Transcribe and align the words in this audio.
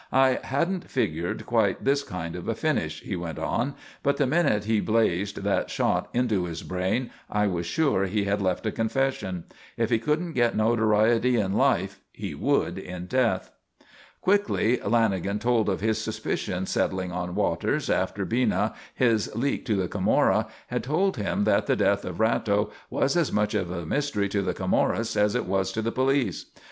"I 0.11 0.39
hadn't 0.41 0.89
figured 0.89 1.45
quite 1.45 1.83
this 1.85 2.01
kind 2.01 2.35
of 2.35 2.47
a 2.47 2.55
finish," 2.55 3.03
he 3.03 3.15
went 3.15 3.37
on. 3.37 3.75
"But 4.01 4.17
the 4.17 4.25
minute 4.25 4.63
he 4.63 4.79
blazed 4.79 5.43
that 5.43 5.69
shot 5.69 6.09
into 6.11 6.45
his 6.45 6.63
brain 6.63 7.11
I 7.29 7.45
was 7.45 7.67
sure 7.67 8.05
he 8.07 8.23
had 8.23 8.41
left 8.41 8.65
a 8.65 8.71
confession. 8.71 9.43
If 9.77 9.91
he 9.91 9.99
couldn't 9.99 10.33
get 10.33 10.55
notoriety 10.57 11.39
in 11.39 11.53
life 11.53 11.99
he 12.11 12.33
would 12.33 12.79
in 12.79 13.05
death." 13.05 13.51
Quickly 14.21 14.77
Lanagan 14.77 15.39
told 15.39 15.69
of 15.69 15.81
his 15.81 16.01
suspicions 16.01 16.71
settling 16.71 17.11
on 17.11 17.35
Waters 17.35 17.87
after 17.87 18.25
Bina, 18.25 18.73
his 18.95 19.29
"leak" 19.35 19.67
to 19.67 19.75
the 19.75 19.87
Camorra, 19.87 20.47
had 20.69 20.83
told 20.83 21.17
him 21.17 21.43
that 21.43 21.67
the 21.67 21.75
death 21.75 22.05
of 22.05 22.19
Ratto 22.19 22.71
was 22.89 23.15
as 23.15 23.31
much 23.31 23.53
of 23.53 23.69
a 23.69 23.85
mystery 23.85 24.27
to 24.29 24.41
the 24.41 24.55
Camorrists 24.55 25.15
as 25.15 25.35
it 25.35 25.45
was 25.45 25.71
to 25.73 25.83
the 25.83 25.91
police. 25.91 26.47